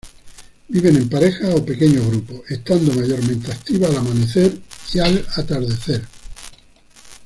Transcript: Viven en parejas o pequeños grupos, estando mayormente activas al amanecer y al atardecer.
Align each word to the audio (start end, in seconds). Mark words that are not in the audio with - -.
Viven 0.67 0.95
en 0.95 1.07
parejas 1.07 1.53
o 1.53 1.63
pequeños 1.63 2.07
grupos, 2.07 2.41
estando 2.49 2.91
mayormente 2.91 3.51
activas 3.51 3.91
al 3.91 3.97
amanecer 3.97 4.59
y 4.95 4.99
al 4.99 5.23
atardecer. 5.35 6.03